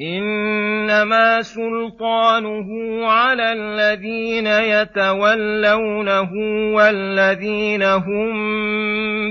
إنما 0.00 1.42
سلطانه 1.42 2.66
على 3.06 3.52
الذين 3.52 4.46
يتولونه 4.46 6.30
والذين 6.74 7.82
هم 7.82 8.34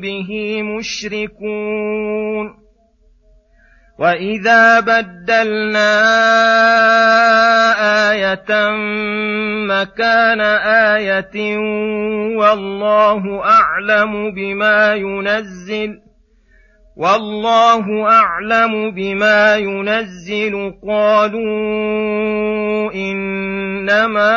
به 0.00 0.62
مشركون. 0.62 2.62
وإذا 3.98 4.80
بدلنا 4.80 5.92
آية 8.10 8.70
مكان 9.66 10.40
آية 10.96 11.56
والله 12.36 13.44
أعلم 13.44 14.34
بما 14.34 14.94
ينزل 14.94 16.11
والله 16.96 18.10
أعلم 18.10 18.90
بما 18.90 19.56
ينزل. 19.56 20.74
قالوا 20.88 22.92
إنما 22.94 24.32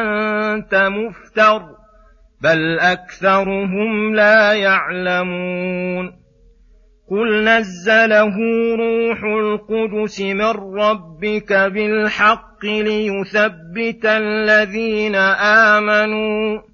أنت 0.00 0.74
مفتر 0.74 1.62
بل 2.42 2.80
أكثرهم 2.80 4.14
لا 4.14 4.52
يعلمون. 4.52 6.22
قل 7.10 7.44
نزله 7.44 8.36
روح 8.76 9.24
القدس 9.24 10.20
من 10.20 10.78
ربك 10.80 11.52
بالحق 11.52 12.64
ليثبت 12.64 14.04
الذين 14.04 15.14
آمنوا. 15.74 16.71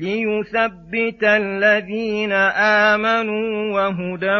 ليثبت 0.00 1.22
الذين 1.22 2.32
امنوا 2.92 3.74
وهدى 3.74 4.38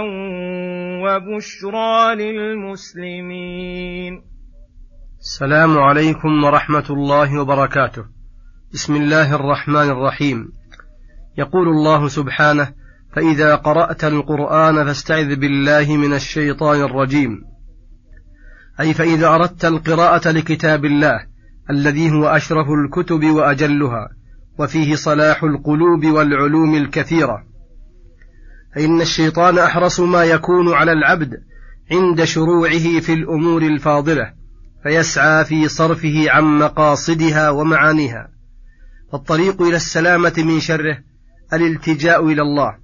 وبشرى 1.04 2.14
للمسلمين. 2.14 4.12
السلام 5.20 5.78
عليكم 5.78 6.44
ورحمة 6.44 6.84
الله 6.90 7.40
وبركاته. 7.40 8.04
بسم 8.72 8.96
الله 8.96 9.34
الرحمن 9.34 9.90
الرحيم. 9.90 10.48
يقول 11.38 11.68
الله 11.68 12.08
سبحانه 12.08 12.72
فإذا 13.16 13.54
قرأت 13.54 14.04
القرآن 14.04 14.84
فاستعذ 14.84 15.36
بالله 15.36 15.96
من 15.96 16.14
الشيطان 16.14 16.80
الرجيم. 16.80 17.30
أي 18.80 18.94
فإذا 18.94 19.28
أردت 19.28 19.64
القراءة 19.64 20.30
لكتاب 20.30 20.84
الله 20.84 21.26
الذي 21.70 22.10
هو 22.10 22.26
أشرف 22.26 22.66
الكتب 22.84 23.24
وأجلها. 23.24 24.19
وفيه 24.58 24.94
صلاح 24.94 25.44
القلوب 25.44 26.06
والعلوم 26.06 26.74
الكثيرة. 26.74 27.44
فان 28.74 29.00
الشيطان 29.00 29.58
أحرص 29.58 30.00
ما 30.00 30.24
يكون 30.24 30.72
على 30.72 30.92
العبد 30.92 31.30
عند 31.90 32.24
شروعه 32.24 33.00
في 33.00 33.12
الأمور 33.12 33.62
الفاضلة 33.62 34.32
فيسعى 34.82 35.44
في 35.44 35.68
صرفه 35.68 36.30
عن 36.30 36.44
مقاصدها 36.44 37.50
ومعانيها. 37.50 38.30
فالطريق 39.12 39.62
إلى 39.62 39.76
السلامة 39.76 40.34
من 40.38 40.60
شره 40.60 40.98
الالتجاء 41.52 42.26
إلى 42.26 42.42
الله 42.42 42.76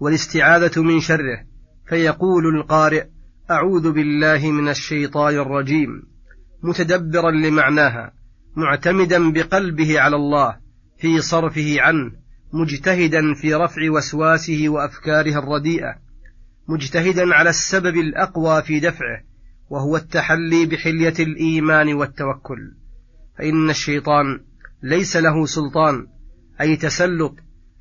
والاستعاذة 0.00 0.82
من 0.82 1.00
شره 1.00 1.44
فيقول 1.88 2.56
القارئ 2.56 3.04
أعوذ 3.50 3.92
بالله 3.92 4.50
من 4.50 4.68
الشيطان 4.68 5.34
الرجيم. 5.34 6.10
متدبرا 6.62 7.30
لمعناها 7.30 8.12
معتمدا 8.56 9.32
بقلبه 9.32 10.00
على 10.00 10.16
الله 10.16 10.56
في 11.00 11.20
صرفه 11.20 11.76
عنه 11.80 12.12
مجتهدا 12.52 13.34
في 13.34 13.54
رفع 13.54 13.90
وسواسه 13.90 14.68
وأفكاره 14.68 15.38
الرديئة 15.38 15.94
مجتهدا 16.68 17.34
على 17.34 17.50
السبب 17.50 17.96
الأقوى 17.96 18.62
في 18.62 18.80
دفعه 18.80 19.22
وهو 19.70 19.96
التحلي 19.96 20.66
بحلية 20.66 21.14
الإيمان 21.20 21.94
والتوكل. 21.94 22.74
فإن 23.38 23.70
الشيطان 23.70 24.40
ليس 24.82 25.16
له 25.16 25.46
سلطان 25.46 26.06
أي 26.60 26.76
تسلط 26.76 27.34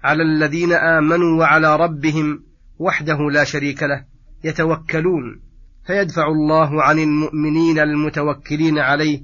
على 0.03 0.23
الذين 0.23 0.73
آمنوا 0.73 1.39
وعلى 1.39 1.75
ربهم 1.75 2.43
وحده 2.79 3.17
لا 3.31 3.43
شريك 3.43 3.83
له 3.83 4.05
يتوكلون 4.43 5.41
فيدفع 5.87 6.27
الله 6.27 6.83
عن 6.83 6.99
المؤمنين 6.99 7.79
المتوكلين 7.79 8.79
عليه 8.79 9.23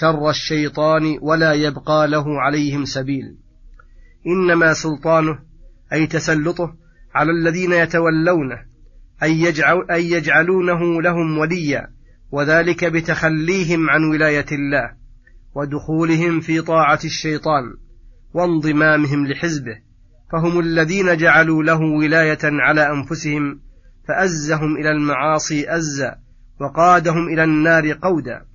شر 0.00 0.30
الشيطان 0.30 1.18
ولا 1.22 1.52
يبقى 1.52 2.08
له 2.08 2.40
عليهم 2.40 2.84
سبيل. 2.84 3.36
إنما 4.26 4.72
سلطانه 4.72 5.38
أي 5.92 6.06
تسلطه 6.06 6.74
على 7.14 7.30
الذين 7.30 7.72
يتولونه 7.72 8.56
اي, 9.22 9.40
يجعل 9.40 9.86
يجعلونه 9.90 11.02
لهم 11.02 11.38
وليا 11.38 11.88
وذلك 12.32 12.84
بتخليهم 12.84 13.90
عن 13.90 14.04
ولاية 14.04 14.46
الله 14.52 14.90
ودخولهم 15.54 16.40
في 16.40 16.60
طاعة 16.60 17.00
الشيطان 17.04 17.62
وانضمامهم 18.34 19.26
لحزبه 19.26 19.76
فهم 20.32 20.60
الذين 20.60 21.16
جعلوا 21.16 21.62
له 21.62 21.80
ولاية 21.80 22.38
على 22.42 22.90
أنفسهم 22.90 23.60
فأزهم 24.08 24.76
إلى 24.76 24.90
المعاصي 24.90 25.76
أزا 25.76 26.16
وقادهم 26.60 27.28
إلى 27.28 27.44
النار 27.44 27.92
قودا. 27.92 28.53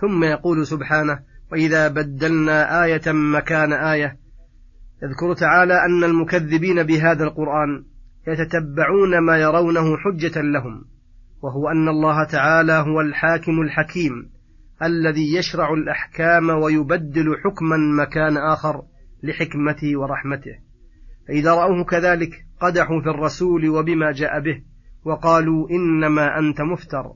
ثم 0.00 0.24
يقول 0.24 0.66
سبحانه 0.66 1.18
وإذا 1.52 1.88
بدلنا 1.88 2.84
آية 2.84 3.12
مكان 3.12 3.72
آية. 3.72 4.16
يذكر 5.02 5.34
تعالى 5.34 5.74
أن 5.84 6.04
المكذبين 6.04 6.82
بهذا 6.82 7.24
القرآن 7.24 7.84
يتتبعون 8.28 9.18
ما 9.18 9.36
يرونه 9.38 9.96
حجة 9.96 10.40
لهم 10.40 10.84
وهو 11.42 11.68
أن 11.68 11.88
الله 11.88 12.24
تعالى 12.24 12.72
هو 12.72 13.00
الحاكم 13.00 13.60
الحكيم 13.60 14.30
الذي 14.82 15.36
يشرع 15.36 15.72
الأحكام 15.72 16.50
ويبدل 16.50 17.36
حكما 17.44 17.76
مكان 17.76 18.36
آخر 18.36 18.82
لحكمته 19.22 19.98
ورحمته. 19.98 20.58
فإذا 21.28 21.54
رأوه 21.54 21.84
كذلك 21.84 22.30
قدحوا 22.60 23.00
في 23.02 23.10
الرسول 23.10 23.68
وبما 23.68 24.12
جاء 24.12 24.40
به 24.40 24.62
وقالوا 25.04 25.70
إنما 25.70 26.38
أنت 26.38 26.60
مفتر. 26.60 27.12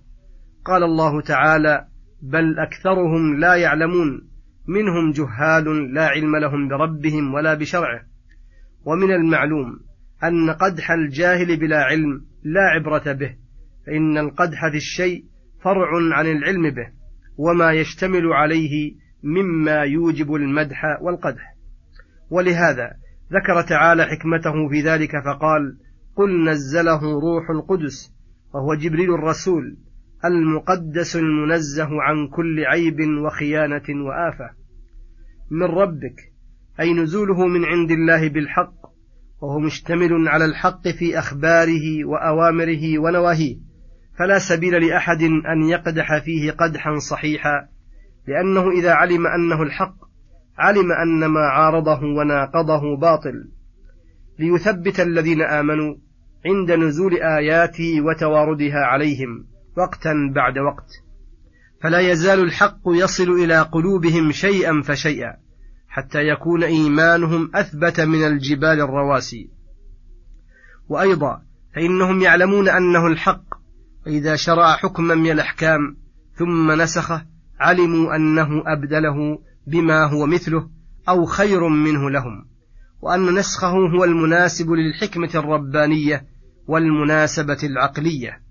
قال 0.65 0.83
الله 0.83 1.21
تعالى 1.21 1.87
بل 2.25 2.59
أكثرهم 2.59 3.37
لا 3.37 3.55
يعلمون. 3.55 4.29
منهم 4.67 5.11
جهال 5.13 5.95
لا 5.95 6.07
علم 6.07 6.37
لهم 6.37 6.69
بربهم 6.69 7.35
ولا 7.35 7.55
بشرعه. 7.55 8.01
ومن 8.85 9.13
المعلوم 9.13 9.81
أن 10.25 10.51
قدح 10.51 10.91
الجاهل 10.91 11.57
بلا 11.57 11.83
علم 11.83 12.25
لا 12.45 12.61
عبرة 12.61 13.13
به 13.13 13.37
فإن 13.87 14.19
القدح 14.19 14.69
في 14.71 14.77
الشيء 14.77 15.25
فرع 15.63 15.89
عن 16.17 16.27
العلم 16.27 16.71
به 16.71 16.89
وما 17.37 17.73
يشتمل 17.73 18.33
عليه 18.33 18.95
مما 19.23 19.83
يوجب 19.83 20.35
المدح 20.35 20.85
والقدح. 21.03 21.55
ولهذا 22.31 22.91
ذكر 23.33 23.63
تعالى 23.63 24.05
حكمته 24.05 24.69
في 24.69 24.81
ذلك 24.81 25.11
فقال 25.11 25.79
قل 26.17 26.51
نزله 26.51 27.01
روح 27.21 27.51
القدس 27.51 28.15
وهو 28.55 28.75
جبريل 28.75 29.15
الرسول 29.15 29.77
المقدس 30.25 31.17
المنزه 31.17 31.89
عن 32.03 32.29
كل 32.29 32.65
عيب 32.65 33.01
وخيانة 33.25 34.05
وآفة. 34.07 34.51
من 35.51 35.63
ربك 35.63 36.33
أي 36.81 36.95
نزوله 36.95 37.47
من 37.47 37.65
عند 37.65 37.91
الله 37.91 38.29
بالحق 38.29 38.75
وهو 39.43 39.59
مشتمل 39.59 40.29
على 40.29 40.45
الحق 40.45 40.89
في 40.89 41.19
أخباره 41.19 42.05
وأوامره 42.05 42.99
ونواهيه. 42.99 43.57
فلا 44.19 44.39
سبيل 44.39 44.87
لأحد 44.87 45.23
أن 45.23 45.69
يقدح 45.69 46.19
فيه 46.19 46.51
قدحا 46.51 46.99
صحيحا 46.99 47.69
لأنه 48.29 48.71
إذا 48.71 48.93
علم 48.93 49.27
أنه 49.27 49.63
الحق 49.63 49.95
علم 50.59 50.93
أن 50.93 51.27
ما 51.27 51.41
عارضه 51.41 52.01
وناقضه 52.05 52.97
باطل. 52.97 53.51
ليثبت 54.39 55.01
الذين 55.01 55.43
آمنوا 55.43 55.95
عند 56.47 56.73
نزول 56.73 57.15
آياته 57.23 58.01
وتواردها 58.01 58.79
عليهم. 58.79 59.54
وقتا 59.77 60.33
بعد 60.35 60.59
وقت. 60.59 60.91
فلا 61.83 62.01
يزال 62.01 62.41
الحق 62.41 62.81
يصل 62.87 63.31
إلى 63.31 63.61
قلوبهم 63.63 64.33
شيئا 64.33 64.83
فشيئا 64.83 65.37
حتى 65.89 66.19
يكون 66.19 66.65
إيمانهم 66.65 67.51
أثبت 67.55 68.01
من 68.01 68.25
الجبال 68.27 68.81
الرواسي. 68.81 69.51
وأيضا 70.89 71.43
فإنهم 71.75 72.21
يعلمون 72.21 72.69
أنه 72.69 73.07
الحق 73.07 73.45
واذا 74.07 74.37
شرع 74.37 74.77
حكما 74.77 75.15
من 75.15 75.31
الأحكام 75.31 75.97
ثم 76.35 76.73
نسخه 76.83 77.27
علموا 77.61 78.17
أنه 78.17 78.63
أبدله 78.67 79.39
بما 79.67 80.05
هو 80.05 80.27
مثله 80.27 80.71
أو 81.09 81.25
خير 81.25 81.69
منه 81.69 82.11
لهم 82.11 82.47
وأن 83.01 83.35
نسخه 83.35 83.71
هو 83.71 84.05
المناسب 84.05 84.71
للحكمة 84.71 85.31
الربانية 85.35 86.27
والمناسبة 86.67 87.59
العقلية. 87.63 88.44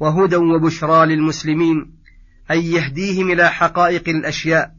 وهدى 0.00 0.36
وبشرى 0.36 1.06
للمسلمين 1.06 1.92
أن 2.50 2.58
يهديهم 2.58 3.30
إلى 3.30 3.48
حقائق 3.48 4.08
الأشياء 4.08 4.70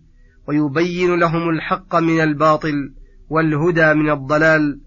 ويبين 0.48 1.20
لهم 1.20 1.50
الحق 1.50 1.96
من 1.96 2.22
الباطل 2.22 2.94
والهدى 3.30 3.94
من 3.94 4.10
الضلال 4.10 4.80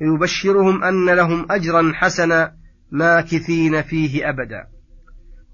ويبشرهم 0.00 0.84
أن 0.84 1.10
لهم 1.10 1.46
أجرا 1.50 1.92
حسنا 1.94 2.52
ماكثين 2.90 3.82
فيه 3.82 4.28
أبدا. 4.28 4.66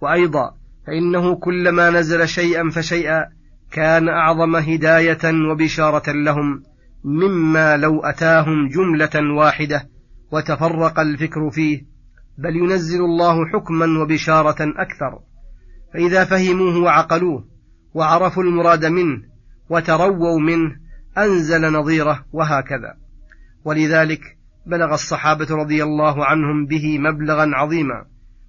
وأيضا 0.00 0.54
فإنه 0.86 1.34
كلما 1.34 1.90
نزل 1.90 2.28
شيئا 2.28 2.70
فشيئا 2.70 3.24
كان 3.72 4.08
أعظم 4.08 4.56
هداية 4.56 5.50
وبشارة 5.50 6.12
لهم 6.12 6.62
مما 7.04 7.76
لو 7.76 8.00
أتاهم 8.00 8.68
جملة 8.68 9.34
واحدة 9.36 9.88
وتفرق 10.32 11.00
الفكر 11.00 11.50
فيه 11.50 11.93
بل 12.38 12.56
ينزل 12.56 13.00
الله 13.00 13.46
حكما 13.46 14.02
وبشارة 14.02 14.56
أكثر. 14.60 15.18
فإذا 15.94 16.24
فهموه 16.24 16.76
وعقلوه 16.76 17.44
وعرفوا 17.94 18.42
المراد 18.42 18.84
منه 18.84 19.22
وترووا 19.70 20.40
منه 20.40 20.76
أنزل 21.18 21.72
نظيره 21.72 22.24
وهكذا. 22.32 22.94
ولذلك 23.64 24.20
بلغ 24.66 24.94
الصحابة 24.94 25.46
رضي 25.50 25.82
الله 25.82 26.24
عنهم 26.24 26.66
به 26.66 26.98
مبلغا 26.98 27.50
عظيما 27.54 28.04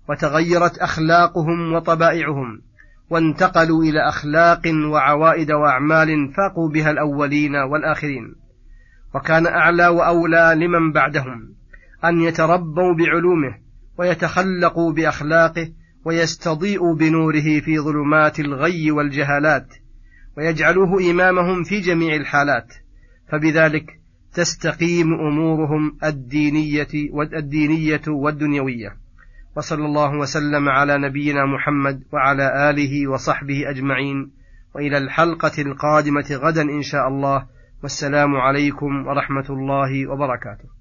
وتغيرت 0.10 0.78
أخلاقهم 0.78 1.74
وطبائعهم 1.74 2.62
وانتقلوا 3.10 3.84
إلى 3.84 4.10
أخلاق 4.10 4.62
وعوائد 4.92 5.52
وأعمال 5.52 6.34
فاقوا 6.34 6.70
بها 6.70 6.92
الأولين 6.92 7.56
والآخرين. 7.56 8.36
وكان 9.16 9.48
أعلى 9.48 9.88
وأولى 9.88 10.54
لمن 10.56 10.92
بعدهم 10.92 11.56
أن 12.06 12.22
يتربوا 12.22 12.94
بعلومه 12.94 13.65
ويتخلقوا 13.98 14.94
بأخلاقه 14.94 15.72
ويستضيئوا 16.06 16.96
بنوره 16.96 17.60
في 17.60 17.80
ظلمات 17.80 18.40
الغي 18.40 18.92
والجهالات 18.92 19.68
ويجعلوه 20.38 21.12
إمامهم 21.12 21.64
في 21.64 21.80
جميع 21.80 22.16
الحالات. 22.16 22.74
فبذلك 23.32 23.86
تستقيم 24.34 25.14
أمورهم 25.14 25.98
الدينية 26.04 26.88
والدينية 27.12 28.02
والدنيوية. 28.08 28.98
وصلى 29.58 29.86
الله 29.86 30.18
وسلم 30.18 30.70
على 30.70 30.98
نبينا 30.98 31.46
محمد 31.46 32.04
وعلى 32.14 32.70
آله 32.70 33.08
وصحبه 33.08 33.70
أجمعين. 33.70 34.32
وإلى 34.76 34.98
الحلقة 34.98 35.62
القادمة 35.62 36.26
غدا 36.32 36.62
إن 36.62 36.82
شاء 36.82 37.08
الله. 37.08 37.46
والسلام 37.84 38.36
عليكم 38.36 39.08
ورحمة 39.08 39.46
الله 39.50 40.12
وبركاته. 40.12 40.75